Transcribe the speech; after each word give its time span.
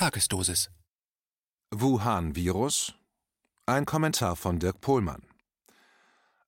Tagesdosis. 0.00 0.70
Wuhan-Virus? 1.72 2.94
Ein 3.66 3.84
Kommentar 3.84 4.34
von 4.34 4.58
Dirk 4.58 4.80
Pohlmann. 4.80 5.20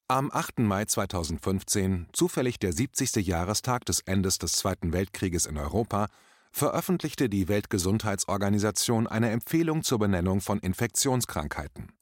Am 0.09 0.31
8. 0.33 0.61
Mai 0.61 0.87
2015, 0.87 2.07
zufällig 2.15 2.59
der 2.61 2.73
70. 2.73 3.17
Jahrestag 3.17 3.85
des 3.85 4.01
Endes 4.01 4.39
des 4.39 4.53
Zweiten 4.53 4.95
Weltkrieges 4.95 5.45
in 5.45 5.59
Europa, 5.59 6.09
veröffentlichte 6.51 7.29
die 7.29 7.49
Weltgesundheitsorganisation 7.49 9.07
eine 9.07 9.29
Empfehlung 9.29 9.83
zur 9.83 9.99
Benennung 9.99 10.41
von 10.41 10.59
Infektionskrankheiten. 10.59 11.93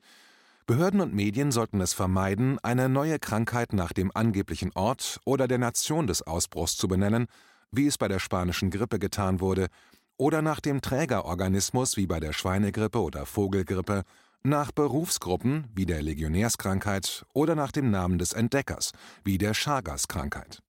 Behörden 0.66 1.00
und 1.00 1.14
Medien 1.14 1.50
sollten 1.50 1.80
es 1.80 1.94
vermeiden, 1.94 2.60
eine 2.60 2.88
neue 2.88 3.18
Krankheit 3.18 3.72
nach 3.72 3.92
dem 3.92 4.12
angeblichen 4.14 4.70
Ort 4.76 5.18
oder 5.24 5.48
der 5.48 5.58
Nation 5.58 6.06
des 6.06 6.22
Ausbruchs 6.22 6.76
zu 6.76 6.86
benennen, 6.86 7.26
wie 7.72 7.88
es 7.88 7.98
bei 7.98 8.06
der 8.06 8.20
spanischen 8.20 8.70
Grippe 8.70 9.00
getan 9.00 9.40
wurde, 9.40 9.66
oder 10.20 10.42
nach 10.42 10.60
dem 10.60 10.82
Trägerorganismus 10.82 11.96
wie 11.96 12.06
bei 12.06 12.20
der 12.20 12.34
Schweinegrippe 12.34 13.00
oder 13.00 13.24
Vogelgrippe, 13.24 14.02
nach 14.42 14.70
Berufsgruppen 14.70 15.64
wie 15.74 15.86
der 15.86 16.02
Legionärskrankheit 16.02 17.24
oder 17.32 17.54
nach 17.54 17.72
dem 17.72 17.90
Namen 17.90 18.18
des 18.18 18.34
Entdeckers 18.34 18.92
wie 19.24 19.38
der 19.38 19.54
Chagas-Krankheit. 19.54 20.62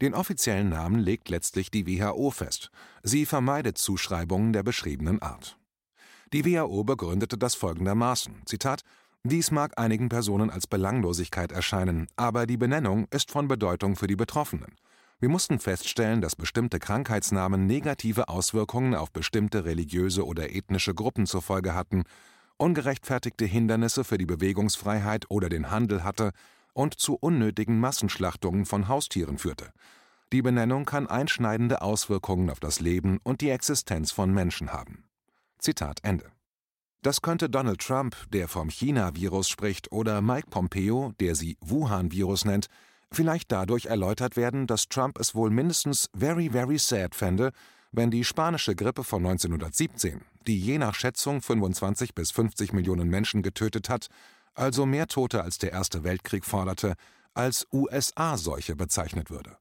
Den 0.00 0.14
offiziellen 0.14 0.68
Namen 0.68 0.98
legt 0.98 1.28
letztlich 1.28 1.70
die 1.70 1.86
WHO 1.86 2.30
fest. 2.32 2.70
Sie 3.04 3.24
vermeidet 3.24 3.78
Zuschreibungen 3.78 4.52
der 4.52 4.64
beschriebenen 4.64 5.22
Art. 5.22 5.58
Die 6.32 6.44
WHO 6.44 6.82
begründete 6.82 7.38
das 7.38 7.54
folgendermaßen: 7.54 8.42
Zitat: 8.46 8.82
Dies 9.22 9.52
mag 9.52 9.78
einigen 9.78 10.08
Personen 10.08 10.50
als 10.50 10.66
Belanglosigkeit 10.66 11.52
erscheinen, 11.52 12.08
aber 12.16 12.46
die 12.46 12.56
Benennung 12.56 13.06
ist 13.12 13.30
von 13.30 13.46
Bedeutung 13.46 13.94
für 13.94 14.08
die 14.08 14.16
Betroffenen. 14.16 14.74
Wir 15.20 15.28
mussten 15.28 15.58
feststellen, 15.58 16.20
dass 16.20 16.36
bestimmte 16.36 16.78
Krankheitsnamen 16.78 17.66
negative 17.66 18.28
Auswirkungen 18.28 18.94
auf 18.94 19.10
bestimmte 19.10 19.64
religiöse 19.64 20.24
oder 20.24 20.54
ethnische 20.54 20.94
Gruppen 20.94 21.26
zur 21.26 21.42
Folge 21.42 21.74
hatten, 21.74 22.04
ungerechtfertigte 22.56 23.44
Hindernisse 23.44 24.04
für 24.04 24.16
die 24.16 24.26
Bewegungsfreiheit 24.26 25.26
oder 25.28 25.48
den 25.48 25.72
Handel 25.72 26.04
hatte 26.04 26.30
und 26.72 26.94
zu 26.94 27.16
unnötigen 27.16 27.80
Massenschlachtungen 27.80 28.64
von 28.64 28.86
Haustieren 28.86 29.38
führte. 29.38 29.72
Die 30.32 30.42
Benennung 30.42 30.84
kann 30.84 31.08
einschneidende 31.08 31.82
Auswirkungen 31.82 32.48
auf 32.48 32.60
das 32.60 32.78
Leben 32.78 33.18
und 33.24 33.40
die 33.40 33.50
Existenz 33.50 34.12
von 34.12 34.32
Menschen 34.32 34.72
haben. 34.72 35.04
Zitat 35.58 35.98
Ende. 36.04 36.30
Das 37.02 37.22
könnte 37.22 37.50
Donald 37.50 37.80
Trump, 37.80 38.14
der 38.32 38.46
vom 38.46 38.70
China-Virus 38.70 39.48
spricht, 39.48 39.90
oder 39.90 40.20
Mike 40.20 40.48
Pompeo, 40.50 41.12
der 41.18 41.34
sie 41.34 41.56
Wuhan-Virus 41.60 42.44
nennt, 42.44 42.68
vielleicht 43.12 43.52
dadurch 43.52 43.86
erläutert 43.86 44.36
werden, 44.36 44.66
dass 44.66 44.88
Trump 44.88 45.18
es 45.18 45.34
wohl 45.34 45.50
mindestens 45.50 46.08
very, 46.14 46.50
very 46.50 46.78
sad 46.78 47.14
fände, 47.14 47.52
wenn 47.92 48.10
die 48.10 48.24
spanische 48.24 48.74
Grippe 48.74 49.04
von 49.04 49.24
1917, 49.24 50.20
die 50.46 50.60
je 50.60 50.78
nach 50.78 50.94
Schätzung 50.94 51.40
25 51.40 52.14
bis 52.14 52.30
50 52.30 52.72
Millionen 52.72 53.08
Menschen 53.08 53.42
getötet 53.42 53.88
hat, 53.88 54.08
also 54.54 54.86
mehr 54.86 55.06
Tote 55.06 55.42
als 55.42 55.58
der 55.58 55.72
Erste 55.72 56.04
Weltkrieg 56.04 56.44
forderte, 56.44 56.94
als 57.34 57.66
USA-Seuche 57.72 58.76
bezeichnet 58.76 59.30
würde. 59.30 59.56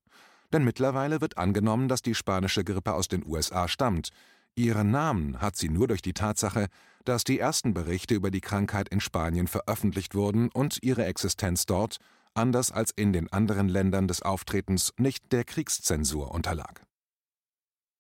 Denn 0.52 0.64
mittlerweile 0.64 1.22
wird 1.22 1.38
angenommen, 1.38 1.88
dass 1.88 2.02
die 2.02 2.16
spanische 2.16 2.64
Grippe 2.64 2.94
aus 2.94 3.08
den 3.08 3.26
USA 3.26 3.68
stammt. 3.68 4.10
Ihren 4.56 4.92
Namen 4.92 5.42
hat 5.42 5.56
sie 5.56 5.70
nur 5.70 5.88
durch 5.88 6.02
die 6.02 6.14
Tatsache, 6.14 6.68
dass 7.06 7.24
die 7.24 7.40
ersten 7.40 7.74
Berichte 7.74 8.16
über 8.16 8.32
die 8.32 8.42
Krankheit 8.42 8.90
in 8.90 9.00
Spanien 9.00 9.48
veröffentlicht 9.48 10.16
wurden 10.16 10.50
und 10.50 10.80
ihre 10.82 11.06
Existenz 11.06 11.66
dort 11.66 11.98
anders 12.38 12.72
als 12.72 12.92
in 12.92 13.14
den 13.14 13.32
anderen 13.32 13.68
Ländern 13.68 14.08
des 14.08 14.22
Auftretens 14.22 14.94
nicht 14.98 15.32
der 15.32 15.44
Kriegszensur 15.44 16.32
unterlag. 16.32 16.82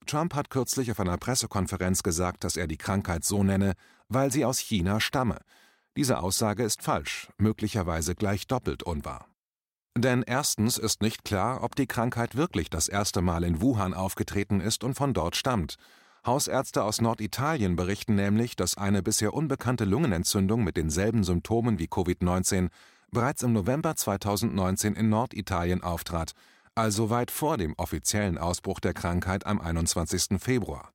Trump 0.05 0.35
hat 0.35 0.49
kürzlich 0.49 0.89
auf 0.91 0.99
einer 0.99 1.17
Pressekonferenz 1.17 2.01
gesagt, 2.01 2.43
dass 2.43 2.55
er 2.55 2.67
die 2.67 2.77
Krankheit 2.77 3.25
so 3.25 3.43
nenne, 3.43 3.73
weil 4.07 4.31
sie 4.31 4.45
aus 4.45 4.59
China 4.59 4.99
stamme. 4.99 5.39
Diese 5.97 6.19
Aussage 6.19 6.63
ist 6.63 6.81
falsch, 6.81 7.29
möglicherweise 7.37 8.15
gleich 8.15 8.47
doppelt 8.47 8.83
unwahr. 8.83 9.27
Denn 9.97 10.21
erstens 10.21 10.77
ist 10.77 11.01
nicht 11.01 11.25
klar, 11.25 11.63
ob 11.63 11.75
die 11.75 11.87
Krankheit 11.87 12.35
wirklich 12.35 12.69
das 12.69 12.87
erste 12.87 13.21
Mal 13.21 13.43
in 13.43 13.61
Wuhan 13.61 13.95
aufgetreten 13.95 14.61
ist 14.61 14.83
und 14.83 14.93
von 14.93 15.13
dort 15.13 15.35
stammt. 15.35 15.75
Hausärzte 16.25 16.83
aus 16.83 17.01
Norditalien 17.01 17.75
berichten 17.75 18.15
nämlich, 18.15 18.55
dass 18.55 18.77
eine 18.77 19.01
bisher 19.01 19.33
unbekannte 19.33 19.85
Lungenentzündung 19.85 20.63
mit 20.63 20.77
denselben 20.77 21.23
Symptomen 21.23 21.79
wie 21.79 21.87
Covid-19 21.87 22.69
bereits 23.11 23.43
im 23.43 23.53
November 23.53 23.95
2019 23.95 24.95
in 24.95 25.09
Norditalien 25.09 25.83
auftrat, 25.83 26.33
also 26.75 27.09
weit 27.09 27.31
vor 27.31 27.57
dem 27.57 27.73
offiziellen 27.77 28.37
Ausbruch 28.37 28.79
der 28.79 28.93
Krankheit 28.93 29.45
am 29.45 29.59
21. 29.59 30.39
Februar. 30.39 30.91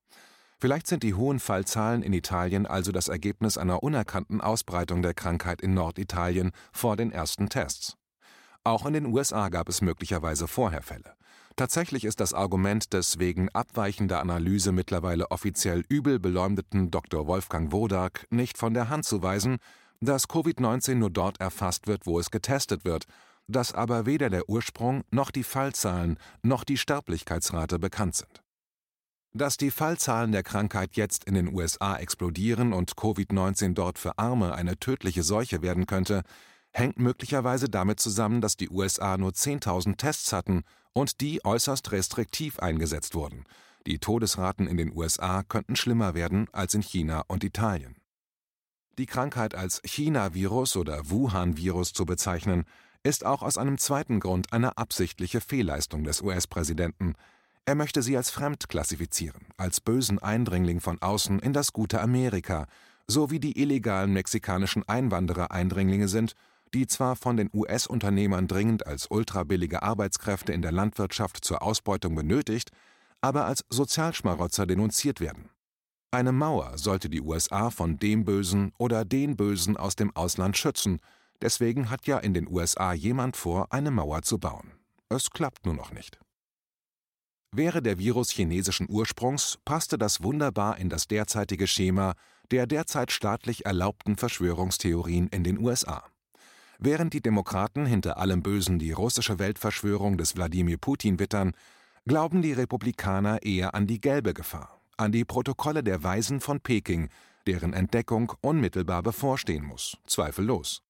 Vielleicht 0.60 0.86
sind 0.86 1.02
die 1.02 1.14
hohen 1.14 1.40
Fallzahlen 1.40 2.02
in 2.02 2.12
Italien 2.12 2.66
also 2.66 2.92
das 2.92 3.08
Ergebnis 3.08 3.58
einer 3.58 3.82
unerkannten 3.82 4.40
Ausbreitung 4.40 5.02
der 5.02 5.12
Krankheit 5.12 5.60
in 5.60 5.74
Norditalien 5.74 6.52
vor 6.72 6.96
den 6.96 7.10
ersten 7.10 7.48
Tests. 7.48 7.96
Auch 8.62 8.86
in 8.86 8.92
den 8.92 9.06
USA 9.06 9.48
gab 9.48 9.68
es 9.68 9.80
möglicherweise 9.80 10.46
vorher 10.46 10.82
Fälle. 10.82 11.16
Tatsächlich 11.56 12.04
ist 12.04 12.20
das 12.20 12.32
Argument 12.32 12.92
des 12.92 13.18
wegen 13.18 13.48
abweichender 13.48 14.20
Analyse 14.20 14.70
mittlerweile 14.70 15.30
offiziell 15.32 15.84
übel 15.88 16.20
beleumdeten 16.20 16.90
Dr. 16.90 17.26
Wolfgang 17.26 17.72
Wodak 17.72 18.26
nicht 18.30 18.56
von 18.56 18.72
der 18.72 18.88
Hand 18.88 19.04
zu 19.04 19.22
weisen, 19.22 19.58
dass 20.02 20.28
Covid-19 20.28 20.96
nur 20.96 21.10
dort 21.10 21.40
erfasst 21.40 21.86
wird, 21.86 22.06
wo 22.06 22.18
es 22.18 22.30
getestet 22.30 22.84
wird, 22.84 23.06
dass 23.46 23.72
aber 23.72 24.04
weder 24.04 24.30
der 24.30 24.48
Ursprung 24.48 25.04
noch 25.10 25.30
die 25.30 25.44
Fallzahlen 25.44 26.18
noch 26.42 26.64
die 26.64 26.76
Sterblichkeitsrate 26.76 27.78
bekannt 27.78 28.16
sind. 28.16 28.42
Dass 29.32 29.56
die 29.56 29.70
Fallzahlen 29.70 30.32
der 30.32 30.42
Krankheit 30.42 30.96
jetzt 30.96 31.24
in 31.24 31.34
den 31.34 31.54
USA 31.54 31.96
explodieren 31.96 32.72
und 32.72 32.96
Covid-19 32.96 33.74
dort 33.74 33.98
für 33.98 34.18
Arme 34.18 34.54
eine 34.54 34.76
tödliche 34.76 35.22
Seuche 35.22 35.62
werden 35.62 35.86
könnte, 35.86 36.22
hängt 36.72 36.98
möglicherweise 36.98 37.68
damit 37.68 38.00
zusammen, 38.00 38.40
dass 38.40 38.56
die 38.56 38.70
USA 38.70 39.16
nur 39.16 39.30
10.000 39.30 39.96
Tests 39.96 40.32
hatten 40.32 40.64
und 40.92 41.20
die 41.20 41.44
äußerst 41.44 41.92
restriktiv 41.92 42.58
eingesetzt 42.58 43.14
wurden. 43.14 43.44
Die 43.86 43.98
Todesraten 43.98 44.66
in 44.66 44.76
den 44.76 44.94
USA 44.94 45.42
könnten 45.44 45.76
schlimmer 45.76 46.14
werden 46.14 46.48
als 46.52 46.74
in 46.74 46.82
China 46.82 47.24
und 47.28 47.44
Italien. 47.44 48.01
Die 48.98 49.06
Krankheit 49.06 49.54
als 49.54 49.80
China-Virus 49.84 50.76
oder 50.76 51.08
Wuhan-Virus 51.08 51.94
zu 51.94 52.04
bezeichnen, 52.04 52.64
ist 53.02 53.24
auch 53.24 53.42
aus 53.42 53.56
einem 53.56 53.78
zweiten 53.78 54.20
Grund 54.20 54.52
eine 54.52 54.76
absichtliche 54.76 55.40
Fehlleistung 55.40 56.04
des 56.04 56.20
US-Präsidenten. 56.20 57.14
Er 57.64 57.74
möchte 57.74 58.02
sie 58.02 58.16
als 58.16 58.30
fremd 58.30 58.68
klassifizieren, 58.68 59.46
als 59.56 59.80
bösen 59.80 60.18
Eindringling 60.18 60.80
von 60.80 61.00
außen 61.00 61.38
in 61.38 61.52
das 61.52 61.72
gute 61.72 62.00
Amerika, 62.00 62.66
so 63.06 63.30
wie 63.30 63.40
die 63.40 63.60
illegalen 63.60 64.12
mexikanischen 64.12 64.86
Einwanderer 64.88 65.50
Eindringlinge 65.52 66.08
sind, 66.08 66.34
die 66.74 66.86
zwar 66.86 67.16
von 67.16 67.36
den 67.36 67.50
US-Unternehmern 67.52 68.46
dringend 68.46 68.86
als 68.86 69.06
ultrabillige 69.10 69.82
Arbeitskräfte 69.82 70.52
in 70.52 70.62
der 70.62 70.72
Landwirtschaft 70.72 71.44
zur 71.44 71.62
Ausbeutung 71.62 72.14
benötigt, 72.14 72.70
aber 73.20 73.46
als 73.46 73.64
Sozialschmarotzer 73.70 74.66
denunziert 74.66 75.20
werden. 75.20 75.48
Eine 76.12 76.32
Mauer 76.32 76.76
sollte 76.76 77.08
die 77.08 77.22
USA 77.22 77.70
von 77.70 77.98
dem 77.98 78.24
Bösen 78.24 78.72
oder 78.76 79.04
den 79.06 79.34
Bösen 79.34 79.78
aus 79.78 79.96
dem 79.96 80.14
Ausland 80.14 80.58
schützen, 80.58 81.00
deswegen 81.40 81.88
hat 81.88 82.06
ja 82.06 82.18
in 82.18 82.34
den 82.34 82.46
USA 82.46 82.92
jemand 82.92 83.36
vor, 83.36 83.72
eine 83.72 83.90
Mauer 83.90 84.20
zu 84.22 84.38
bauen. 84.38 84.72
Es 85.08 85.30
klappt 85.30 85.64
nur 85.64 85.74
noch 85.74 85.90
nicht. 85.90 86.20
Wäre 87.50 87.82
der 87.82 87.98
Virus 87.98 88.30
chinesischen 88.30 88.88
Ursprungs, 88.90 89.58
passte 89.64 89.96
das 89.96 90.22
wunderbar 90.22 90.76
in 90.76 90.90
das 90.90 91.08
derzeitige 91.08 91.66
Schema 91.66 92.14
der 92.50 92.66
derzeit 92.66 93.10
staatlich 93.10 93.64
erlaubten 93.64 94.16
Verschwörungstheorien 94.16 95.28
in 95.28 95.42
den 95.42 95.58
USA. 95.58 96.04
Während 96.78 97.14
die 97.14 97.22
Demokraten 97.22 97.86
hinter 97.86 98.18
allem 98.18 98.42
Bösen 98.42 98.78
die 98.78 98.92
russische 98.92 99.38
Weltverschwörung 99.38 100.18
des 100.18 100.36
Wladimir 100.36 100.76
Putin 100.76 101.18
wittern, 101.18 101.52
glauben 102.04 102.42
die 102.42 102.52
Republikaner 102.52 103.42
eher 103.42 103.74
an 103.74 103.86
die 103.86 104.00
gelbe 104.00 104.34
Gefahr, 104.34 104.81
an 104.96 105.12
die 105.12 105.24
Protokolle 105.24 105.82
der 105.82 106.02
Weisen 106.02 106.40
von 106.40 106.60
Peking, 106.60 107.08
deren 107.46 107.72
Entdeckung 107.72 108.32
unmittelbar 108.40 109.02
bevorstehen 109.02 109.64
muss, 109.64 109.96
zweifellos. 110.06 110.82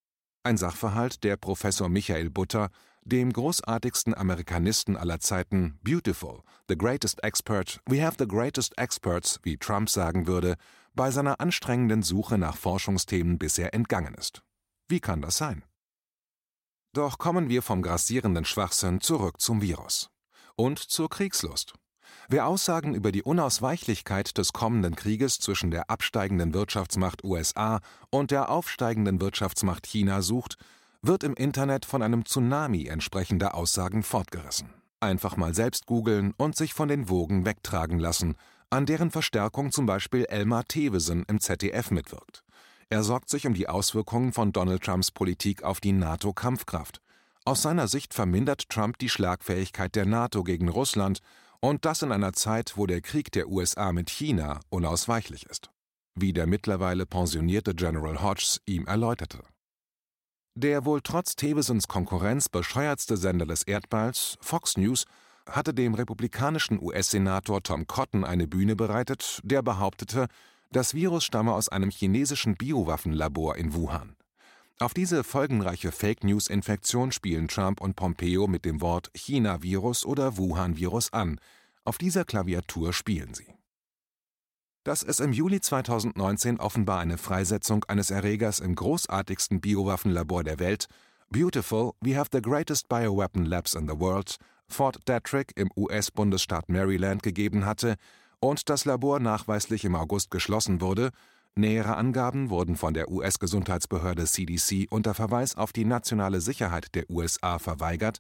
Ein 0.45 0.57
Sachverhalt, 0.57 1.25
der 1.25 1.37
Professor 1.37 1.89
Michael 1.89 2.31
Butter, 2.31 2.71
dem 3.05 3.33
großartigsten 3.33 4.15
Amerikanisten 4.15 4.97
aller 4.97 5.21
Zeiten, 5.21 5.79
Beautiful, 5.83 6.43
the 6.69 6.77
greatest 6.77 7.23
expert, 7.25 7.81
we 7.87 8.05
have 8.05 8.17
the 8.19 8.29
greatest 8.29 8.77
experts, 8.79 9.41
wie 9.43 9.57
Trump 9.57 9.91
sagen 9.91 10.27
würde, 10.27 10.57
bei 10.95 11.11
seiner 11.11 11.41
anstrengenden 11.41 12.03
Suche 12.03 12.39
nach 12.39 12.57
Forschungsthemen 12.57 13.39
bisher 13.39 13.75
entgangen 13.75 14.15
ist. 14.15 14.43
Wie 14.89 15.01
kann 15.01 15.23
das 15.23 15.37
sein? 15.37 15.65
Doch 16.93 17.19
kommen 17.19 17.49
wir 17.49 17.63
vom 17.63 17.81
grassierenden 17.81 18.45
Schwachsinn 18.45 19.01
zurück 19.01 19.41
zum 19.41 19.63
Virus. 19.63 20.11
Und 20.55 20.79
zur 20.79 21.09
Kriegslust. 21.09 21.73
Wer 22.29 22.47
Aussagen 22.47 22.95
über 22.95 23.13
die 23.13 23.23
Unausweichlichkeit 23.23 24.39
des 24.39 24.53
kommenden 24.53 24.95
Krieges 24.95 25.39
zwischen 25.39 25.71
der 25.71 25.91
absteigenden 25.91 26.55
Wirtschaftsmacht 26.55 27.25
USA 27.25 27.81
und 28.11 28.31
der 28.31 28.49
aufsteigenden 28.49 29.21
Wirtschaftsmacht 29.21 29.87
China 29.87 30.23
sucht, 30.23 30.57
wird 31.03 31.25
im 31.25 31.35
Internet 31.35 31.85
von 31.85 32.03
einem 32.03 32.25
Tsunami 32.25 32.87
entsprechender 32.87 33.55
Aussagen 33.55 34.03
fortgerissen. 34.03 34.71
Einfach 35.01 35.37
mal 35.37 35.53
selbst 35.53 35.87
googeln 35.87 36.33
und 36.37 36.57
sich 36.57 36.75
von 36.75 36.89
den 36.89 37.09
Wogen 37.09 37.45
wegtragen 37.45 37.99
lassen, 37.99 38.37
an 38.71 38.87
deren 38.87 39.11
Verstärkung 39.11 39.73
zum 39.73 39.85
Beispiel 39.85 40.25
Elmar 40.27 40.65
Thewesen 40.65 41.25
im 41.27 41.41
ZDF 41.41 41.91
mitwirkt. 41.91 42.45
Er 42.89 43.03
sorgt 43.03 43.31
sich 43.31 43.47
um 43.47 43.55
die 43.55 43.69
Auswirkungen 43.69 44.33
von 44.33 44.53
Donald 44.53 44.85
Trumps 44.85 45.11
Politik 45.11 45.65
auf 45.65 45.81
die 45.81 45.93
NATO-Kampfkraft. 45.93 47.01
Aus 47.45 47.63
seiner 47.63 47.89
Sicht 47.89 48.15
vermindert 48.15 48.69
Trump 48.69 48.99
die 48.99 49.09
Schlagfähigkeit 49.09 49.97
der 49.97 50.07
NATO 50.07 50.45
gegen 50.45 50.69
Russland 50.69 51.19
und 51.63 51.85
das 51.85 52.03
in 52.03 52.13
einer 52.13 52.33
Zeit, 52.33 52.77
wo 52.77 52.87
der 52.87 53.01
Krieg 53.01 53.31
der 53.33 53.49
USA 53.49 53.93
mit 53.93 54.11
China 54.11 54.61
unausweichlich 54.69 55.47
ist. 55.47 55.71
Wie 56.15 56.33
der 56.33 56.47
mittlerweile 56.47 57.07
pensionierte 57.07 57.75
General 57.75 58.21
Hodges 58.21 58.61
ihm 58.67 58.87
erläuterte. 58.87 59.45
Der 60.55 60.85
wohl 60.85 61.01
trotz 61.01 61.37
Thewesens 61.37 61.89
Konkurrenz 61.89 62.49
bescheuertste 62.49 63.17
Sender 63.17 63.47
des 63.47 63.63
Erdballs, 63.63 64.37
Fox 64.43 64.77
News, 64.77 65.07
hatte 65.49 65.73
dem 65.73 65.95
republikanischen 65.95 66.81
US-Senator 66.81 67.63
Tom 67.63 67.87
Cotton 67.87 68.25
eine 68.25 68.47
Bühne 68.47 68.77
bereitet, 68.77 69.41
der 69.45 69.63
behauptete, 69.63 70.27
das 70.71 70.95
Virus 70.95 71.25
stamme 71.25 71.55
aus 71.55 71.69
einem 71.69 71.91
chinesischen 71.91 72.57
Biowaffenlabor 72.57 73.57
in 73.57 73.73
Wuhan. 73.75 74.17
Auf 74.79 74.95
diese 74.95 75.23
folgenreiche 75.23 75.93
Fake-News-Infektion 75.93 77.13
spielen 77.13 77.49
Trump 77.49 77.81
und 77.81 77.95
Pompeo 77.95 78.47
mit 78.47 78.65
dem 78.65 78.81
Wort 78.81 79.11
China-Virus 79.15 80.05
oder 80.05 80.37
Wuhan-Virus 80.37 81.13
an. 81.13 81.39
Auf 81.85 81.99
dieser 81.99 82.25
Klaviatur 82.25 82.93
spielen 82.93 83.35
sie. 83.35 83.47
Dass 84.85 85.05
es 85.05 85.21
im 85.21 85.33
Juli 85.33 85.61
2019 85.61 86.59
offenbar 86.59 87.01
eine 87.01 87.19
Freisetzung 87.19 87.85
eines 87.85 88.11
Erregers 88.11 88.59
im 88.59 88.75
großartigsten 88.75 89.61
Biowaffenlabor 89.61 90.43
der 90.43 90.59
Welt, 90.59 90.89
Beautiful, 91.31 91.93
we 92.01 92.15
have 92.15 92.29
the 92.33 92.43
greatest 92.43 92.89
bioweapon 92.89 93.47
labs 93.47 93.75
in 93.75 93.89
the 93.89 93.99
world, 93.99 94.37
Fort 94.69 94.99
Detrick 95.09 95.53
im 95.57 95.71
US-Bundesstaat 95.77 96.69
Maryland 96.69 97.23
gegeben 97.23 97.65
hatte 97.65 97.97
und 98.41 98.69
das 98.69 98.85
Labor 98.85 99.21
nachweislich 99.21 99.85
im 99.85 99.95
August 99.95 100.31
geschlossen 100.31 100.81
wurde, 100.81 101.11
nähere 101.57 101.97
Angaben 101.97 102.51
wurden 102.51 102.77
von 102.77 102.95
der 102.95 103.11
US-Gesundheitsbehörde 103.11 104.25
CDC 104.25 104.87
unter 104.91 105.15
Verweis 105.15 105.57
auf 105.57 105.73
die 105.73 105.85
nationale 105.85 106.41
Sicherheit 106.41 106.95
der 106.95 107.09
USA 107.11 107.59
verweigert, 107.59 108.19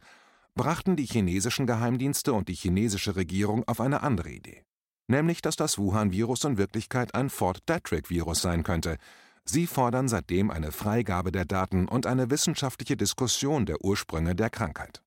brachten 0.54 0.96
die 0.96 1.06
chinesischen 1.06 1.66
Geheimdienste 1.66 2.32
und 2.32 2.48
die 2.48 2.54
chinesische 2.54 3.16
Regierung 3.16 3.64
auf 3.66 3.80
eine 3.80 4.02
andere 4.02 4.30
Idee. 4.30 4.64
Nämlich, 5.08 5.42
dass 5.42 5.56
das 5.56 5.78
Wuhan-Virus 5.78 6.44
in 6.44 6.58
Wirklichkeit 6.58 7.14
ein 7.14 7.30
Fort 7.30 7.68
Detrick-Virus 7.68 8.42
sein 8.42 8.62
könnte. 8.62 8.96
Sie 9.44 9.66
fordern 9.66 10.08
seitdem 10.08 10.50
eine 10.50 10.72
Freigabe 10.72 11.32
der 11.32 11.44
Daten 11.44 11.88
und 11.88 12.06
eine 12.06 12.30
wissenschaftliche 12.30 12.96
Diskussion 12.96 13.66
der 13.66 13.84
Ursprünge 13.84 14.34
der 14.34 14.50
Krankheit. 14.50 15.02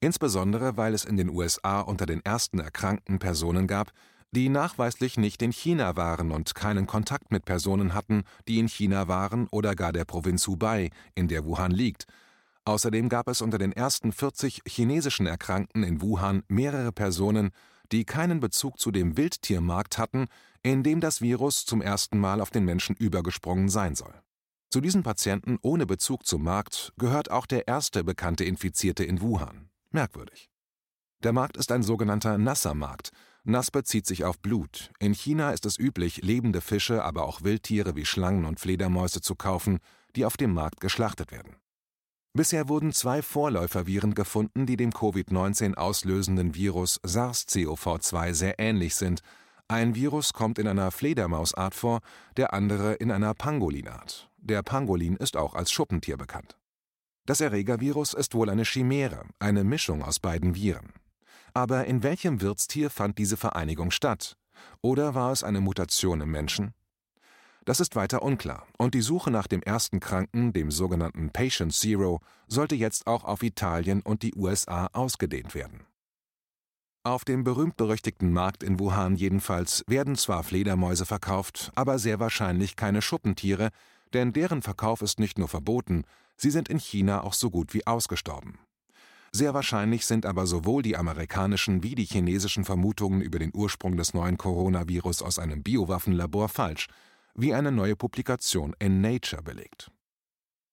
Insbesondere, 0.00 0.76
weil 0.76 0.94
es 0.94 1.04
in 1.04 1.16
den 1.16 1.28
USA 1.28 1.80
unter 1.80 2.06
den 2.06 2.24
ersten 2.24 2.58
erkrankten 2.58 3.20
Personen 3.20 3.68
gab, 3.68 3.92
die 4.32 4.48
nachweislich 4.48 5.18
nicht 5.18 5.42
in 5.42 5.52
China 5.52 5.96
waren 5.96 6.32
und 6.32 6.54
keinen 6.54 6.86
Kontakt 6.86 7.30
mit 7.30 7.44
Personen 7.44 7.94
hatten, 7.94 8.24
die 8.48 8.58
in 8.58 8.68
China 8.68 9.06
waren 9.06 9.46
oder 9.50 9.74
gar 9.74 9.92
der 9.92 10.06
Provinz 10.06 10.46
Hubei, 10.46 10.90
in 11.14 11.28
der 11.28 11.44
Wuhan 11.44 11.70
liegt. 11.70 12.06
Außerdem 12.64 13.08
gab 13.08 13.28
es 13.28 13.42
unter 13.42 13.58
den 13.58 13.72
ersten 13.72 14.12
40 14.12 14.62
chinesischen 14.66 15.26
Erkrankten 15.26 15.82
in 15.82 16.00
Wuhan 16.00 16.42
mehrere 16.48 16.92
Personen, 16.92 17.50
die 17.90 18.04
keinen 18.04 18.40
Bezug 18.40 18.78
zu 18.78 18.90
dem 18.90 19.16
Wildtiermarkt 19.16 19.98
hatten, 19.98 20.26
in 20.62 20.82
dem 20.82 21.00
das 21.00 21.20
Virus 21.20 21.66
zum 21.66 21.82
ersten 21.82 22.18
Mal 22.18 22.40
auf 22.40 22.50
den 22.50 22.64
Menschen 22.64 22.96
übergesprungen 22.96 23.68
sein 23.68 23.94
soll. 23.94 24.14
Zu 24.70 24.80
diesen 24.80 25.02
Patienten 25.02 25.58
ohne 25.60 25.84
Bezug 25.84 26.24
zum 26.24 26.44
Markt 26.44 26.94
gehört 26.96 27.30
auch 27.30 27.44
der 27.44 27.68
erste 27.68 28.04
bekannte 28.04 28.44
Infizierte 28.44 29.04
in 29.04 29.20
Wuhan. 29.20 29.68
Merkwürdig. 29.90 30.48
Der 31.22 31.34
Markt 31.34 31.58
ist 31.58 31.70
ein 31.70 31.82
sogenannter 31.82 32.38
nasser 32.38 32.74
Markt. 32.74 33.10
Nass 33.44 33.72
bezieht 33.72 34.06
sich 34.06 34.24
auf 34.24 34.38
Blut. 34.38 34.92
In 35.00 35.14
China 35.14 35.50
ist 35.50 35.66
es 35.66 35.78
üblich, 35.78 36.22
lebende 36.22 36.60
Fische, 36.60 37.02
aber 37.02 37.24
auch 37.24 37.42
Wildtiere 37.42 37.96
wie 37.96 38.06
Schlangen 38.06 38.44
und 38.44 38.60
Fledermäuse 38.60 39.20
zu 39.20 39.34
kaufen, 39.34 39.80
die 40.14 40.24
auf 40.24 40.36
dem 40.36 40.54
Markt 40.54 40.80
geschlachtet 40.80 41.32
werden. 41.32 41.56
Bisher 42.34 42.68
wurden 42.68 42.92
zwei 42.92 43.20
Vorläuferviren 43.20 44.14
gefunden, 44.14 44.64
die 44.64 44.76
dem 44.76 44.90
Covid-19 44.90 45.74
auslösenden 45.74 46.54
Virus 46.54 47.00
SARS-CoV-2 47.02 48.32
sehr 48.32 48.58
ähnlich 48.58 48.94
sind. 48.94 49.20
Ein 49.68 49.94
Virus 49.94 50.32
kommt 50.32 50.58
in 50.58 50.68
einer 50.68 50.90
Fledermausart 50.92 51.74
vor, 51.74 52.00
der 52.36 52.54
andere 52.54 52.94
in 52.94 53.10
einer 53.10 53.34
Pangolinart. 53.34 54.30
Der 54.38 54.62
Pangolin 54.62 55.16
ist 55.16 55.36
auch 55.36 55.54
als 55.54 55.70
Schuppentier 55.72 56.16
bekannt. 56.16 56.56
Das 57.26 57.40
Erregervirus 57.40 58.14
ist 58.14 58.34
wohl 58.34 58.50
eine 58.50 58.64
Chimäre, 58.64 59.24
eine 59.38 59.62
Mischung 59.62 60.02
aus 60.02 60.18
beiden 60.18 60.54
Viren. 60.54 60.92
Aber 61.54 61.86
in 61.86 62.02
welchem 62.02 62.40
Wirtstier 62.40 62.90
fand 62.90 63.18
diese 63.18 63.36
Vereinigung 63.36 63.90
statt? 63.90 64.36
Oder 64.80 65.14
war 65.14 65.32
es 65.32 65.44
eine 65.44 65.60
Mutation 65.60 66.20
im 66.20 66.30
Menschen? 66.30 66.74
Das 67.64 67.78
ist 67.78 67.94
weiter 67.94 68.22
unklar, 68.22 68.66
und 68.76 68.94
die 68.94 69.02
Suche 69.02 69.30
nach 69.30 69.46
dem 69.46 69.62
ersten 69.62 70.00
Kranken, 70.00 70.52
dem 70.52 70.72
sogenannten 70.72 71.30
Patient 71.30 71.72
Zero, 71.72 72.20
sollte 72.48 72.74
jetzt 72.74 73.06
auch 73.06 73.24
auf 73.24 73.42
Italien 73.42 74.02
und 74.02 74.22
die 74.22 74.34
USA 74.34 74.88
ausgedehnt 74.92 75.54
werden. 75.54 75.86
Auf 77.04 77.24
dem 77.24 77.44
berühmt-berüchtigten 77.44 78.32
Markt 78.32 78.62
in 78.62 78.78
Wuhan 78.78 79.16
jedenfalls 79.16 79.84
werden 79.86 80.16
zwar 80.16 80.42
Fledermäuse 80.42 81.06
verkauft, 81.06 81.70
aber 81.74 81.98
sehr 81.98 82.18
wahrscheinlich 82.18 82.76
keine 82.76 83.02
Schuppentiere, 83.02 83.70
denn 84.12 84.32
deren 84.32 84.62
Verkauf 84.62 85.02
ist 85.02 85.18
nicht 85.18 85.38
nur 85.38 85.48
verboten, 85.48 86.04
sie 86.36 86.50
sind 86.50 86.68
in 86.68 86.78
China 86.78 87.22
auch 87.22 87.34
so 87.34 87.50
gut 87.50 87.74
wie 87.74 87.86
ausgestorben. 87.86 88.58
Sehr 89.34 89.54
wahrscheinlich 89.54 90.04
sind 90.04 90.26
aber 90.26 90.46
sowohl 90.46 90.82
die 90.82 90.96
amerikanischen 90.96 91.82
wie 91.82 91.94
die 91.94 92.04
chinesischen 92.04 92.64
Vermutungen 92.64 93.22
über 93.22 93.38
den 93.38 93.50
Ursprung 93.54 93.96
des 93.96 94.12
neuen 94.12 94.36
Coronavirus 94.36 95.22
aus 95.22 95.38
einem 95.38 95.62
Biowaffenlabor 95.62 96.48
falsch, 96.48 96.88
wie 97.34 97.54
eine 97.54 97.72
neue 97.72 97.96
Publikation 97.96 98.76
in 98.78 99.00
Nature 99.00 99.42
belegt. 99.42 99.90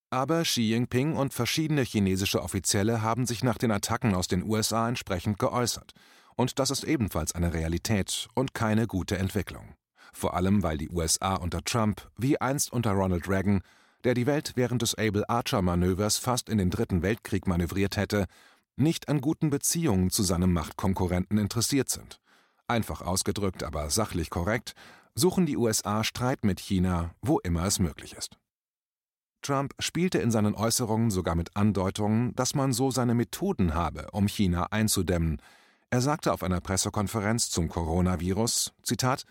Aber 0.09 0.41
Xi 0.41 0.71
Jinping 0.71 1.15
und 1.15 1.33
verschiedene 1.33 1.83
chinesische 1.83 2.41
Offizielle 2.41 3.01
haben 3.01 3.25
sich 3.25 3.43
nach 3.43 3.57
den 3.57 3.71
Attacken 3.71 4.13
aus 4.13 4.27
den 4.27 4.43
USA 4.43 4.89
entsprechend 4.89 5.39
geäußert, 5.39 5.93
und 6.35 6.59
das 6.59 6.69
ist 6.71 6.83
ebenfalls 6.83 7.33
eine 7.33 7.53
Realität 7.53 8.27
und 8.33 8.53
keine 8.53 8.87
gute 8.87 9.17
Entwicklung 9.17 9.75
vor 10.13 10.35
allem 10.35 10.63
weil 10.63 10.77
die 10.77 10.89
USA 10.89 11.35
unter 11.35 11.63
Trump, 11.63 12.09
wie 12.17 12.39
einst 12.39 12.71
unter 12.71 12.91
Ronald 12.91 13.27
Reagan, 13.27 13.61
der 14.03 14.13
die 14.13 14.25
Welt 14.25 14.53
während 14.55 14.81
des 14.81 14.97
Able 14.97 15.27
Archer 15.29 15.61
Manövers 15.61 16.17
fast 16.17 16.49
in 16.49 16.57
den 16.57 16.69
Dritten 16.69 17.01
Weltkrieg 17.01 17.47
manövriert 17.47 17.97
hätte, 17.97 18.25
nicht 18.75 19.09
an 19.09 19.21
guten 19.21 19.49
Beziehungen 19.49 20.09
zu 20.09 20.23
seinem 20.23 20.53
Machtkonkurrenten 20.53 21.37
interessiert 21.37 21.89
sind. 21.89 22.19
Einfach 22.67 23.01
ausgedrückt, 23.01 23.63
aber 23.63 23.89
sachlich 23.89 24.29
korrekt, 24.29 24.73
suchen 25.15 25.45
die 25.45 25.57
USA 25.57 26.03
Streit 26.03 26.43
mit 26.43 26.59
China, 26.59 27.13
wo 27.21 27.39
immer 27.39 27.65
es 27.65 27.79
möglich 27.79 28.13
ist. 28.13 28.37
Trump 29.41 29.73
spielte 29.79 30.19
in 30.19 30.31
seinen 30.31 30.53
Äußerungen 30.53 31.11
sogar 31.11 31.35
mit 31.35 31.55
Andeutungen, 31.55 32.35
dass 32.35 32.55
man 32.55 32.73
so 32.73 32.91
seine 32.91 33.15
Methoden 33.15 33.73
habe, 33.73 34.07
um 34.11 34.27
China 34.27 34.67
einzudämmen. 34.71 35.41
Er 35.89 36.01
sagte 36.01 36.33
auf 36.33 36.43
einer 36.43 36.61
Pressekonferenz 36.61 37.49
zum 37.49 37.69
Coronavirus, 37.69 38.73
Zitat, 38.83 39.23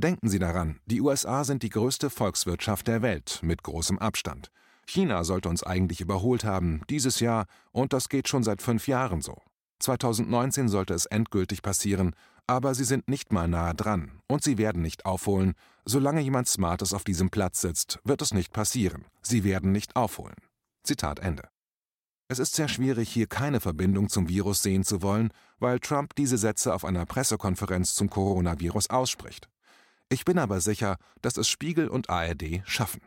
Denken 0.00 0.28
Sie 0.28 0.38
daran, 0.38 0.78
die 0.86 1.00
USA 1.00 1.42
sind 1.42 1.64
die 1.64 1.70
größte 1.70 2.08
Volkswirtschaft 2.08 2.86
der 2.86 3.02
Welt 3.02 3.40
mit 3.42 3.64
großem 3.64 3.98
Abstand. 3.98 4.52
China 4.86 5.24
sollte 5.24 5.48
uns 5.48 5.64
eigentlich 5.64 6.00
überholt 6.00 6.44
haben, 6.44 6.82
dieses 6.88 7.18
Jahr, 7.18 7.46
und 7.72 7.92
das 7.92 8.08
geht 8.08 8.28
schon 8.28 8.44
seit 8.44 8.62
fünf 8.62 8.86
Jahren 8.86 9.22
so. 9.22 9.42
2019 9.80 10.68
sollte 10.68 10.94
es 10.94 11.06
endgültig 11.06 11.62
passieren, 11.62 12.14
aber 12.46 12.76
sie 12.76 12.84
sind 12.84 13.08
nicht 13.08 13.32
mal 13.32 13.48
nahe 13.48 13.74
dran 13.74 14.20
und 14.28 14.44
sie 14.44 14.56
werden 14.56 14.82
nicht 14.82 15.04
aufholen. 15.04 15.54
Solange 15.84 16.20
jemand 16.20 16.46
Smartes 16.46 16.94
auf 16.94 17.02
diesem 17.02 17.30
Platz 17.30 17.60
sitzt, 17.60 17.98
wird 18.04 18.22
es 18.22 18.32
nicht 18.32 18.52
passieren. 18.52 19.04
Sie 19.20 19.42
werden 19.42 19.72
nicht 19.72 19.96
aufholen. 19.96 20.36
Zitat 20.84 21.18
Ende. 21.18 21.48
Es 22.28 22.38
ist 22.38 22.54
sehr 22.54 22.68
schwierig, 22.68 23.08
hier 23.08 23.26
keine 23.26 23.58
Verbindung 23.58 24.08
zum 24.08 24.28
Virus 24.28 24.62
sehen 24.62 24.84
zu 24.84 25.02
wollen, 25.02 25.32
weil 25.58 25.80
Trump 25.80 26.14
diese 26.14 26.38
Sätze 26.38 26.72
auf 26.72 26.84
einer 26.84 27.04
Pressekonferenz 27.04 27.96
zum 27.96 28.08
Coronavirus 28.10 28.90
ausspricht. 28.90 29.48
Ich 30.10 30.24
bin 30.24 30.38
aber 30.38 30.60
sicher, 30.60 30.96
dass 31.20 31.36
es 31.36 31.48
Spiegel 31.48 31.88
und 31.88 32.08
ARD 32.08 32.62
schaffen. 32.64 33.02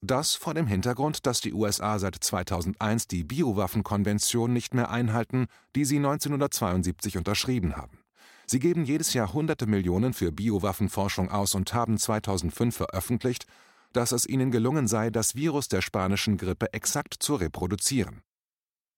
Das 0.00 0.34
vor 0.34 0.54
dem 0.54 0.66
Hintergrund, 0.66 1.26
dass 1.26 1.40
die 1.40 1.52
USA 1.52 1.98
seit 1.98 2.16
2001 2.16 3.08
die 3.08 3.24
Biowaffenkonvention 3.24 4.52
nicht 4.52 4.74
mehr 4.74 4.90
einhalten, 4.90 5.46
die 5.74 5.84
sie 5.84 5.96
1972 5.96 7.16
unterschrieben 7.18 7.76
haben. 7.76 7.98
Sie 8.46 8.60
geben 8.60 8.84
jedes 8.84 9.12
Jahr 9.12 9.32
hunderte 9.32 9.66
Millionen 9.66 10.14
für 10.14 10.32
Biowaffenforschung 10.32 11.30
aus 11.30 11.54
und 11.54 11.74
haben 11.74 11.98
2005 11.98 12.76
veröffentlicht, 12.76 13.46
dass 13.92 14.12
es 14.12 14.26
ihnen 14.26 14.50
gelungen 14.50 14.86
sei, 14.86 15.10
das 15.10 15.34
Virus 15.34 15.68
der 15.68 15.82
spanischen 15.82 16.36
Grippe 16.36 16.72
exakt 16.72 17.14
zu 17.18 17.34
reproduzieren. 17.34 18.22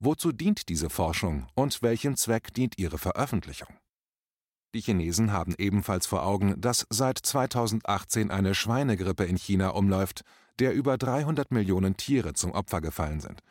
Wozu 0.01 0.33
dient 0.33 0.69
diese 0.69 0.91
Forschung 0.91 1.47
und 1.55 1.83
welchem 1.83 2.17
Zweck 2.17 2.55
dient 2.55 2.79
ihre 2.79 2.99
Veröffentlichung? 2.99 3.69
Die 4.75 4.81
Chinesen 4.81 5.33
haben 5.33 5.55
ebenfalls 5.59 6.07
vor 6.07 6.25
Augen, 6.25 6.61
dass 6.61 6.87
seit 6.91 7.19
2018 7.19 8.31
eine 8.31 8.55
Schweinegrippe 8.55 9.25
in 9.25 9.37
China 9.37 9.71
umläuft, 9.71 10.23
der 10.61 10.75
über 10.75 10.97
300 10.97 11.51
Millionen 11.51 11.97
Tiere 11.97 12.35
zum 12.35 12.53
Opfer 12.53 12.81
gefallen 12.81 13.21
sind. 13.21 13.43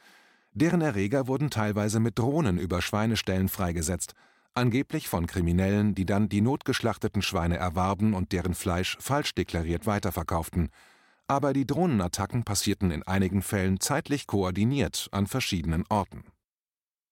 Deren 0.54 0.82
Erreger 0.82 1.28
wurden 1.28 1.50
teilweise 1.50 2.00
mit 2.00 2.18
Drohnen 2.18 2.58
über 2.58 2.82
Schweineställen 2.82 3.50
freigesetzt. 3.50 4.14
angeblich 4.56 5.08
von 5.08 5.28
Kriminellen, 5.28 5.96
die 5.96 6.06
dann 6.06 6.28
die 6.28 6.42
notgeschlachteten 6.42 7.22
Schweine 7.22 7.58
erwarben 7.58 8.14
und 8.14 8.32
deren 8.34 8.56
Fleisch 8.56 8.98
falsch 9.00 9.34
deklariert 9.34 9.86
weiterverkauften. 9.86 10.70
Aber 11.28 11.54
die 11.54 11.66
Drohnenattacken 11.68 12.44
passierten 12.44 12.92
in 12.92 13.04
einigen 13.04 13.42
Fällen 13.42 13.80
zeitlich 13.80 14.28
koordiniert 14.28 15.08
an 15.12 15.28
verschiedenen 15.28 15.86
Orten. 15.88 16.24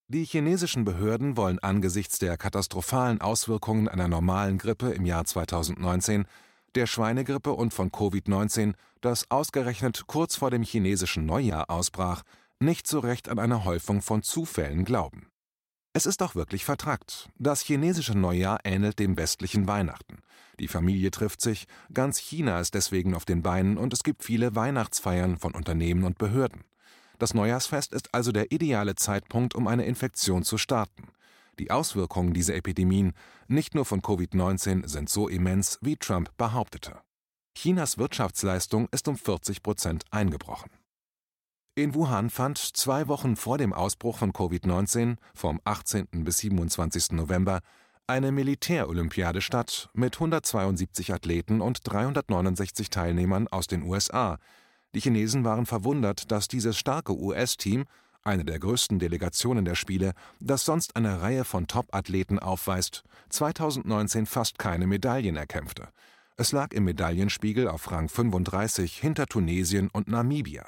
Die 0.10 0.24
chinesischen 0.24 0.86
Behörden 0.86 1.36
wollen 1.36 1.60
angesichts 1.60 2.18
der 2.18 2.38
katastrophalen 2.38 3.20
Auswirkungen 3.20 3.90
einer 3.90 4.08
normalen 4.08 4.58
Grippe 4.58 4.92
im 4.92 5.06
Jahr 5.06 5.26
2019, 5.26 6.26
der 6.76 6.88
Schweinegrippe 6.88 7.52
und 7.52 7.74
von 7.74 7.92
Covid-19, 7.92 8.74
das 9.02 9.30
ausgerechnet 9.30 10.08
kurz 10.08 10.38
vor 10.38 10.50
dem 10.50 10.64
chinesischen 10.64 11.26
Neujahr 11.26 11.70
ausbrach, 11.70 12.24
nicht 12.62 12.88
so 12.88 13.00
recht 13.00 13.28
an 13.28 13.38
eine 13.38 13.66
Häufung 13.66 14.02
von 14.02 14.24
Zufällen 14.24 14.86
glauben. 14.86 15.28
Es 15.92 16.06
ist 16.06 16.24
auch 16.24 16.36
wirklich 16.36 16.64
vertrackt. 16.64 17.28
Das 17.38 17.60
chinesische 17.60 18.18
Neujahr 18.18 18.60
ähnelt 18.64 19.00
dem 19.00 19.18
westlichen 19.18 19.68
Weihnachten. 19.68 20.20
Die 20.58 20.70
Familie 20.70 21.12
trifft 21.12 21.42
sich, 21.42 21.66
ganz 21.94 22.18
China 22.18 22.62
ist 22.62 22.76
deswegen 22.76 23.14
auf 23.14 23.26
den 23.26 23.42
Beinen 23.42 23.78
und 23.78 23.92
es 23.92 24.04
gibt 24.04 24.24
viele 24.24 24.56
Weihnachtsfeiern 24.56 25.38
von 25.38 25.54
Unternehmen 25.54 26.06
und 26.06 26.18
Behörden. 26.18 26.64
Das 27.18 27.34
Neujahrsfest 27.34 27.94
ist 27.94 28.14
also 28.14 28.32
der 28.32 28.52
ideale 28.52 28.96
Zeitpunkt, 28.96 29.56
um 29.56 29.68
eine 29.68 29.86
Infektion 29.86 30.44
zu 30.44 30.58
starten. 30.58 31.08
Die 31.60 31.72
Auswirkungen 31.72 32.34
dieser 32.34 32.56
Epidemien, 32.56 33.14
nicht 33.48 33.74
nur 33.74 33.86
von 33.86 34.02
Covid-19, 34.02 34.88
sind 34.88 35.10
so 35.10 35.28
immens, 35.28 35.80
wie 35.82 35.98
Trump 35.98 36.30
behauptete. 36.38 37.02
Chinas 37.56 37.98
Wirtschaftsleistung 37.98 38.88
ist 38.92 39.08
um 39.08 39.18
40 39.18 39.64
Prozent 39.64 40.04
eingebrochen. 40.12 40.70
In 41.74 41.96
Wuhan 41.96 42.30
fand 42.30 42.58
zwei 42.58 43.08
Wochen 43.08 43.36
vor 43.36 43.58
dem 43.58 43.74
Ausbruch 43.74 44.18
von 44.18 44.32
Covid-19, 44.32 45.18
vom 45.34 45.60
18. 45.64 46.08
bis 46.24 46.38
27. 46.40 47.14
November, 47.14 47.62
eine 48.06 48.32
Militärolympiade 48.32 49.42
statt 49.42 49.90
mit 49.94 50.16
172 50.16 51.14
Athleten 51.14 51.62
und 51.62 51.80
369 51.84 52.90
Teilnehmern 52.90 53.48
aus 53.48 53.68
den 53.68 53.84
USA. 53.84 54.38
Die 54.96 55.01
Chinesen 55.01 55.44
waren 55.44 55.65
verwundert, 55.65 56.32
dass 56.32 56.48
dieses 56.48 56.77
starke 56.77 57.17
US-Team, 57.17 57.86
eine 58.24 58.46
der 58.46 58.60
größten 58.60 59.00
Delegationen 59.00 59.65
der 59.65 59.75
Spiele, 59.75 60.13
das 60.39 60.65
sonst 60.65 60.96
eine 60.96 61.22
Reihe 61.22 61.46
von 61.46 61.67
Top-Athleten 61.67 62.39
aufweist, 62.39 63.03
2019 63.29 64.25
fast 64.25 64.60
keine 64.60 64.88
Medaillen 64.88 65.38
erkämpfte. 65.38 65.89
Es 66.36 66.51
lag 66.51 66.74
im 66.74 66.84
Medaillenspiegel 66.84 67.67
auf 67.67 67.89
Rang 67.91 68.10
35 68.10 68.98
hinter 68.98 69.25
Tunesien 69.25 69.89
und 69.91 70.08
Namibia. 70.08 70.65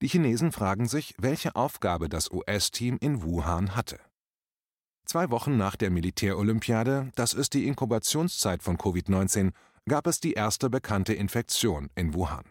Die 0.00 0.08
Chinesen 0.08 0.52
fragen 0.52 0.86
sich, 0.88 1.14
welche 1.18 1.56
Aufgabe 1.56 2.08
das 2.08 2.30
US-Team 2.30 2.98
in 3.00 3.22
Wuhan 3.22 3.74
hatte. 3.74 3.98
Zwei 5.04 5.30
Wochen 5.30 5.56
nach 5.56 5.76
der 5.76 5.90
Militärolympiade, 5.90 7.10
das 7.14 7.32
ist 7.32 7.54
die 7.54 7.66
Inkubationszeit 7.66 8.62
von 8.62 8.76
Covid-19, 8.76 9.52
gab 9.88 10.06
es 10.06 10.20
die 10.20 10.34
erste 10.34 10.68
bekannte 10.68 11.14
Infektion 11.14 11.90
in 11.94 12.14
Wuhan. 12.14 12.44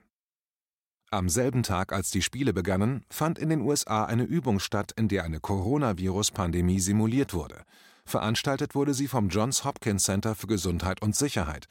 Am 1.09 1.29
selben 1.29 1.63
Tag, 1.63 1.93
als 1.93 2.11
die 2.11 2.21
Spiele 2.21 2.53
begannen, 2.53 3.05
fand 3.09 3.39
in 3.39 3.49
den 3.49 3.61
USA 3.61 4.05
eine 4.05 4.23
Übung 4.23 4.59
statt, 4.59 4.91
in 4.95 5.07
der 5.07 5.23
eine 5.23 5.39
Coronavirus-Pandemie 5.39 6.79
simuliert 6.79 7.33
wurde. 7.33 7.63
Veranstaltet 8.05 8.75
wurde 8.75 8.93
sie 8.93 9.07
vom 9.07 9.29
Johns 9.29 9.63
Hopkins 9.63 10.03
Center 10.03 10.35
für 10.35 10.47
Gesundheit 10.47 11.01
und 11.01 11.15
Sicherheit 11.15 11.67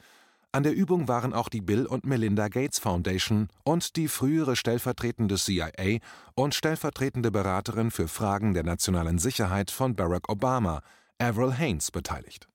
an 0.53 0.63
der 0.63 0.73
Übung 0.73 1.07
waren 1.07 1.33
auch 1.33 1.49
die 1.49 1.61
Bill 1.61 1.85
und 1.85 2.05
Melinda 2.05 2.47
Gates 2.47 2.79
Foundation 2.79 3.49
und 3.63 3.95
die 3.95 4.07
frühere 4.07 4.55
stellvertretende 4.55 5.35
CIA 5.35 5.99
und 6.35 6.55
stellvertretende 6.55 7.31
Beraterin 7.31 7.91
für 7.91 8.07
Fragen 8.07 8.53
der 8.53 8.63
nationalen 8.63 9.19
Sicherheit 9.19 9.71
von 9.71 9.95
Barack 9.95 10.29
Obama, 10.29 10.81
Avril 11.19 11.55
Haines, 11.55 11.91
beteiligt. 11.91 12.47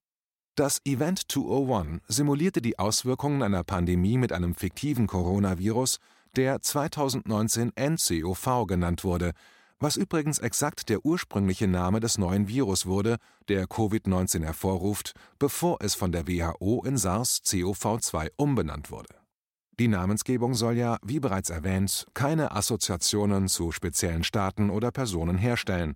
Das 0.56 0.80
Event 0.84 1.30
201 1.30 2.00
simulierte 2.08 2.60
die 2.60 2.78
Auswirkungen 2.78 3.42
einer 3.42 3.62
Pandemie 3.62 4.18
mit 4.18 4.32
einem 4.32 4.54
fiktiven 4.54 5.06
Coronavirus, 5.06 5.98
der 6.36 6.60
2019 6.60 7.72
NCOV 7.76 8.66
genannt 8.66 9.04
wurde, 9.04 9.32
was 9.78 9.96
übrigens 9.96 10.38
exakt 10.38 10.88
der 10.88 11.04
ursprüngliche 11.04 11.66
Name 11.66 11.98
des 11.98 12.16
neuen 12.16 12.46
Virus 12.46 12.86
wurde, 12.86 13.16
der 13.48 13.66
Covid-19 13.66 14.44
hervorruft, 14.44 15.12
bevor 15.38 15.78
es 15.80 15.94
von 15.94 16.12
der 16.12 16.28
WHO 16.28 16.84
in 16.84 16.96
SARS-CoV-2 16.96 18.30
umbenannt 18.36 18.90
wurde. 18.90 19.14
Die 19.80 19.88
Namensgebung 19.88 20.54
soll 20.54 20.76
ja, 20.76 20.98
wie 21.02 21.18
bereits 21.18 21.50
erwähnt, 21.50 22.06
keine 22.14 22.52
Assoziationen 22.52 23.48
zu 23.48 23.72
speziellen 23.72 24.22
Staaten 24.22 24.70
oder 24.70 24.92
Personen 24.92 25.36
herstellen. 25.36 25.94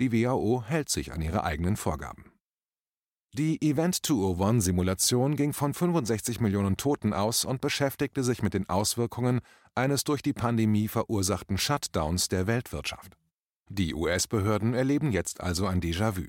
Die 0.00 0.12
WHO 0.12 0.64
hält 0.66 0.90
sich 0.90 1.12
an 1.12 1.22
ihre 1.22 1.44
eigenen 1.44 1.76
Vorgaben. 1.76 2.32
Die 3.34 3.62
Event 3.62 3.96
201-Simulation 3.96 5.36
ging 5.36 5.54
von 5.54 5.72
65 5.72 6.40
Millionen 6.40 6.76
Toten 6.76 7.14
aus 7.14 7.46
und 7.46 7.62
beschäftigte 7.62 8.22
sich 8.22 8.42
mit 8.42 8.52
den 8.52 8.68
Auswirkungen 8.68 9.40
eines 9.74 10.04
durch 10.04 10.22
die 10.22 10.32
Pandemie 10.32 10.88
verursachten 10.88 11.58
Shutdowns 11.58 12.28
der 12.28 12.46
Weltwirtschaft. 12.46 13.16
Die 13.68 13.94
US-Behörden 13.94 14.74
erleben 14.74 15.12
jetzt 15.12 15.40
also 15.40 15.66
ein 15.66 15.80
Déjà-vu. 15.80 16.26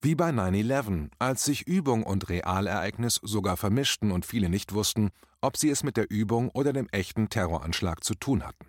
Wie 0.00 0.14
bei 0.14 0.30
9-11, 0.30 1.10
als 1.18 1.44
sich 1.44 1.66
Übung 1.66 2.04
und 2.04 2.28
Realereignis 2.28 3.18
sogar 3.22 3.56
vermischten 3.56 4.12
und 4.12 4.24
viele 4.24 4.48
nicht 4.48 4.72
wussten, 4.72 5.10
ob 5.40 5.56
sie 5.56 5.70
es 5.70 5.82
mit 5.82 5.96
der 5.96 6.10
Übung 6.10 6.50
oder 6.50 6.72
dem 6.72 6.88
echten 6.90 7.28
Terroranschlag 7.28 8.04
zu 8.04 8.14
tun 8.14 8.44
hatten. 8.44 8.66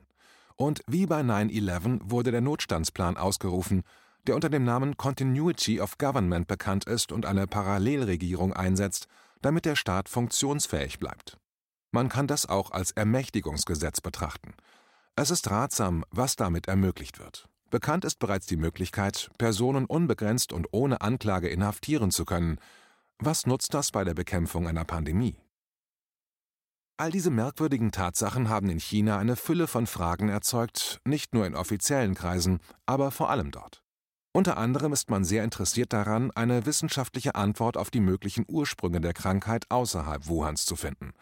Und 0.56 0.82
wie 0.88 1.06
bei 1.06 1.22
9-11 1.22 2.02
wurde 2.04 2.32
der 2.32 2.42
Notstandsplan 2.42 3.16
ausgerufen, 3.16 3.84
der 4.26 4.36
unter 4.36 4.50
dem 4.50 4.64
Namen 4.64 4.98
Continuity 4.98 5.80
of 5.80 5.98
Government 5.98 6.48
bekannt 6.48 6.86
ist 6.86 7.12
und 7.12 7.26
eine 7.26 7.48
Parallelregierung 7.48 8.54
einsetzt, 8.54 9.08
damit 9.42 9.66
der 9.66 9.76
Staat 9.76 10.10
funktionsfähig 10.10 11.00
bleibt. 11.00 11.38
Man 11.92 12.10
kann 12.10 12.28
das 12.28 12.48
auch 12.48 12.72
als 12.72 12.92
Ermächtigungsgesetz 12.92 14.02
betrachten. 14.02 14.54
Es 15.16 15.32
ist 15.32 15.50
ratsam, 15.50 16.06
was 16.12 16.36
damit 16.36 16.68
ermöglicht 16.68 17.20
wird. 17.20 17.50
Bekannt 17.70 18.06
ist 18.06 18.20
bereits 18.20 18.48
die 18.48 18.58
Möglichkeit, 18.58 19.30
Personen 19.38 19.86
unbegrenzt 19.86 20.54
und 20.54 20.68
ohne 20.72 21.02
Anklage 21.02 21.50
inhaftieren 21.50 22.12
zu 22.12 22.26
können. 22.26 22.58
Was 23.20 23.46
nutzt 23.46 23.74
das 23.74 23.92
bei 23.92 24.04
der 24.04 24.14
Bekämpfung 24.14 24.68
einer 24.68 24.86
Pandemie? 24.86 25.36
All 26.98 27.12
diese 27.12 27.30
merkwürdigen 27.30 27.92
Tatsachen 27.92 28.50
haben 28.50 28.70
in 28.70 28.80
China 28.80 29.18
eine 29.18 29.36
Fülle 29.36 29.68
von 29.68 29.88
Fragen 29.88 30.30
erzeugt, 30.30 31.00
nicht 31.06 31.34
nur 31.34 31.46
in 31.46 31.56
offiziellen 31.56 32.14
Kreisen, 32.14 32.60
aber 32.86 33.12
vor 33.12 33.30
allem 33.30 33.52
dort. 33.52 33.84
Unter 34.32 34.58
anderem 34.58 34.94
ist 34.94 35.10
man 35.10 35.24
sehr 35.24 35.44
interessiert 35.44 35.94
daran, 35.94 36.32
eine 36.32 36.66
wissenschaftliche 36.66 37.36
Antwort 37.36 37.78
auf 37.78 37.90
die 37.90 38.00
möglichen 38.00 38.46
Ursprünge 38.48 39.02
der 39.02 39.14
Krankheit 39.14 39.66
außerhalb 39.70 40.28
Wuhans 40.28 40.66
zu 40.66 40.76
finden. 40.76 41.14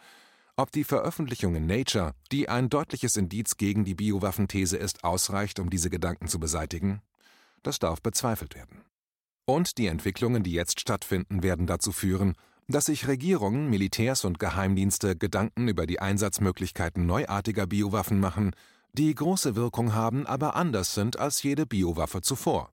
Ob 0.60 0.72
die 0.72 0.82
Veröffentlichung 0.82 1.54
in 1.54 1.66
Nature, 1.66 2.14
die 2.32 2.48
ein 2.48 2.68
deutliches 2.68 3.16
Indiz 3.16 3.58
gegen 3.58 3.84
die 3.84 3.94
Biowaffenthese 3.94 4.76
ist, 4.76 5.04
ausreicht, 5.04 5.60
um 5.60 5.70
diese 5.70 5.88
Gedanken 5.88 6.26
zu 6.26 6.40
beseitigen? 6.40 7.00
Das 7.62 7.78
darf 7.78 8.02
bezweifelt 8.02 8.56
werden. 8.56 8.82
Und 9.44 9.78
die 9.78 9.86
Entwicklungen, 9.86 10.42
die 10.42 10.50
jetzt 10.50 10.80
stattfinden, 10.80 11.44
werden 11.44 11.68
dazu 11.68 11.92
führen, 11.92 12.34
dass 12.66 12.86
sich 12.86 13.06
Regierungen, 13.06 13.70
Militärs 13.70 14.24
und 14.24 14.40
Geheimdienste 14.40 15.14
Gedanken 15.14 15.68
über 15.68 15.86
die 15.86 16.00
Einsatzmöglichkeiten 16.00 17.06
neuartiger 17.06 17.68
Biowaffen 17.68 18.18
machen, 18.18 18.50
die 18.92 19.14
große 19.14 19.54
Wirkung 19.54 19.94
haben, 19.94 20.26
aber 20.26 20.56
anders 20.56 20.92
sind 20.92 21.20
als 21.20 21.40
jede 21.44 21.66
Biowaffe 21.66 22.20
zuvor. 22.20 22.72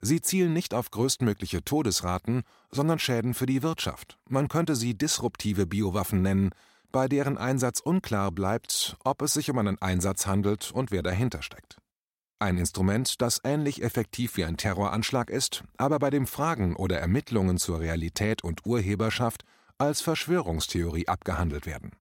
Sie 0.00 0.20
zielen 0.20 0.52
nicht 0.52 0.72
auf 0.72 0.92
größtmögliche 0.92 1.64
Todesraten, 1.64 2.44
sondern 2.70 3.00
Schäden 3.00 3.34
für 3.34 3.46
die 3.46 3.64
Wirtschaft. 3.64 4.18
Man 4.28 4.46
könnte 4.46 4.76
sie 4.76 4.96
disruptive 4.96 5.66
Biowaffen 5.66 6.22
nennen, 6.22 6.50
bei 6.94 7.08
deren 7.08 7.36
Einsatz 7.36 7.80
unklar 7.80 8.30
bleibt, 8.30 8.96
ob 9.02 9.20
es 9.20 9.32
sich 9.32 9.50
um 9.50 9.58
einen 9.58 9.82
Einsatz 9.82 10.28
handelt 10.28 10.70
und 10.70 10.92
wer 10.92 11.02
dahinter 11.02 11.42
steckt. 11.42 11.78
Ein 12.38 12.56
Instrument, 12.56 13.20
das 13.20 13.40
ähnlich 13.42 13.82
effektiv 13.82 14.36
wie 14.36 14.44
ein 14.44 14.56
Terroranschlag 14.56 15.28
ist, 15.28 15.64
aber 15.76 15.98
bei 15.98 16.10
dem 16.10 16.28
Fragen 16.28 16.76
oder 16.76 17.00
Ermittlungen 17.00 17.58
zur 17.58 17.80
Realität 17.80 18.44
und 18.44 18.64
Urheberschaft 18.64 19.42
als 19.76 20.02
Verschwörungstheorie 20.02 21.08
abgehandelt 21.08 21.66
werden. 21.66 21.96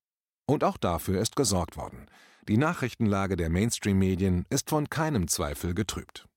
Und 0.46 0.64
auch 0.64 0.78
dafür 0.78 1.20
ist 1.20 1.36
gesorgt 1.36 1.76
worden. 1.76 2.06
Die 2.48 2.58
Nachrichtenlage 2.58 3.36
der 3.36 3.50
Mainstream-Medien 3.50 4.46
ist 4.52 4.70
von 4.70 4.92
keinem 4.92 5.28
Zweifel 5.28 5.74
getrübt. 5.74 6.28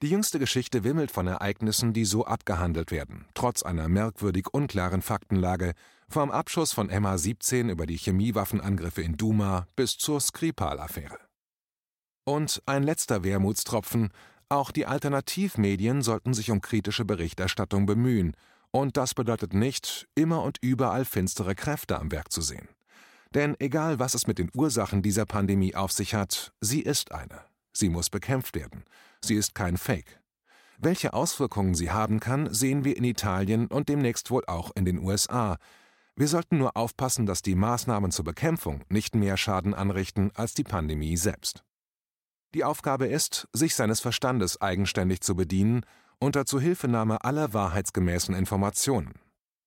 Die 0.00 0.10
jüngste 0.10 0.38
Geschichte 0.38 0.84
wimmelt 0.84 1.10
von 1.10 1.26
Ereignissen, 1.26 1.92
die 1.92 2.04
so 2.04 2.24
abgehandelt 2.24 2.92
werden, 2.92 3.26
trotz 3.34 3.64
einer 3.64 3.88
merkwürdig 3.88 4.46
unklaren 4.52 5.02
Faktenlage, 5.02 5.74
vom 6.08 6.30
Abschuss 6.30 6.72
von 6.72 6.88
MH17 6.88 7.68
über 7.68 7.84
die 7.84 7.96
Chemiewaffenangriffe 7.96 9.02
in 9.02 9.16
Duma 9.16 9.66
bis 9.74 9.98
zur 9.98 10.20
Skripal-Affäre. 10.20 11.18
Und 12.24 12.62
ein 12.66 12.84
letzter 12.84 13.24
Wermutstropfen, 13.24 14.10
auch 14.48 14.70
die 14.70 14.86
Alternativmedien 14.86 16.02
sollten 16.02 16.32
sich 16.32 16.52
um 16.52 16.60
kritische 16.60 17.04
Berichterstattung 17.04 17.84
bemühen, 17.84 18.36
und 18.70 18.96
das 18.96 19.14
bedeutet 19.14 19.52
nicht, 19.52 20.06
immer 20.14 20.42
und 20.42 20.58
überall 20.60 21.06
finstere 21.06 21.56
Kräfte 21.56 21.98
am 21.98 22.12
Werk 22.12 22.30
zu 22.30 22.40
sehen. 22.40 22.68
Denn 23.34 23.56
egal 23.58 23.98
was 23.98 24.14
es 24.14 24.28
mit 24.28 24.38
den 24.38 24.50
Ursachen 24.54 25.02
dieser 25.02 25.26
Pandemie 25.26 25.74
auf 25.74 25.90
sich 25.90 26.14
hat, 26.14 26.52
sie 26.60 26.82
ist 26.82 27.10
eine. 27.10 27.42
Sie 27.78 27.90
muss 27.90 28.10
bekämpft 28.10 28.56
werden. 28.56 28.82
Sie 29.20 29.36
ist 29.36 29.54
kein 29.54 29.76
Fake. 29.76 30.20
Welche 30.78 31.12
Auswirkungen 31.12 31.76
sie 31.76 31.92
haben 31.92 32.18
kann, 32.18 32.52
sehen 32.52 32.82
wir 32.82 32.96
in 32.96 33.04
Italien 33.04 33.68
und 33.68 33.88
demnächst 33.88 34.32
wohl 34.32 34.44
auch 34.46 34.72
in 34.74 34.84
den 34.84 34.98
USA. 34.98 35.58
Wir 36.16 36.26
sollten 36.26 36.58
nur 36.58 36.76
aufpassen, 36.76 37.24
dass 37.24 37.40
die 37.40 37.54
Maßnahmen 37.54 38.10
zur 38.10 38.24
Bekämpfung 38.24 38.82
nicht 38.88 39.14
mehr 39.14 39.36
Schaden 39.36 39.74
anrichten 39.74 40.32
als 40.34 40.54
die 40.54 40.64
Pandemie 40.64 41.16
selbst. 41.16 41.62
Die 42.52 42.64
Aufgabe 42.64 43.06
ist, 43.06 43.46
sich 43.52 43.76
seines 43.76 44.00
Verstandes 44.00 44.60
eigenständig 44.60 45.20
zu 45.20 45.36
bedienen, 45.36 45.82
unter 46.18 46.46
Zuhilfenahme 46.46 47.22
aller 47.22 47.52
wahrheitsgemäßen 47.52 48.34
Informationen. 48.34 49.14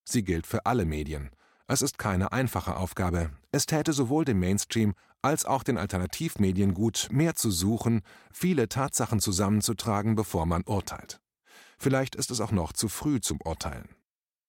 Sie 0.04 0.24
gilt 0.24 0.46
für 0.46 0.66
alle 0.66 0.84
Medien. 0.84 1.30
Es 1.72 1.82
ist 1.82 1.98
keine 1.98 2.34
einfache 2.34 2.76
Aufgabe. 2.76 3.30
Es 3.54 3.66
täte 3.66 3.94
sowohl 3.94 4.26
dem 4.26 4.42
Mainstream 4.42 4.94
als 5.22 5.46
auch 5.46 5.64
den 5.64 5.78
Alternativmedien 5.78 6.74
gut, 6.74 7.08
mehr 7.14 7.34
zu 7.36 7.50
suchen, 7.50 8.02
viele 8.34 8.68
Tatsachen 8.68 9.22
zusammenzutragen, 9.22 10.16
bevor 10.16 10.46
man 10.46 10.64
urteilt. 10.64 11.22
Vielleicht 11.80 12.16
ist 12.16 12.30
es 12.30 12.42
auch 12.42 12.52
noch 12.52 12.74
zu 12.74 12.90
früh 12.90 13.22
zum 13.22 13.40
Urteilen. 13.46 13.88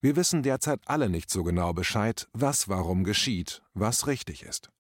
Wir 0.00 0.16
wissen 0.16 0.42
derzeit 0.42 0.80
alle 0.86 1.08
nicht 1.08 1.30
so 1.30 1.44
genau 1.44 1.72
Bescheid, 1.72 2.26
was 2.32 2.68
warum 2.68 3.04
geschieht, 3.04 3.62
was 3.72 4.08
richtig 4.08 4.42
ist. 4.42 4.72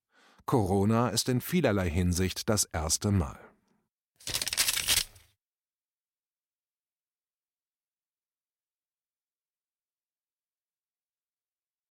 Corona 0.44 1.10
ist 1.10 1.28
in 1.28 1.40
vielerlei 1.40 1.88
Hinsicht 1.88 2.48
das 2.48 2.64
erste 2.64 3.12
Mal. 3.12 3.38